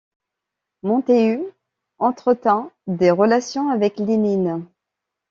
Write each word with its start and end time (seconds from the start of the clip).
Montéhus 0.81 1.43
entretint 1.99 2.71
des 2.87 3.11
relations 3.11 3.69
avec 3.69 3.99
Lénine. 3.99 4.65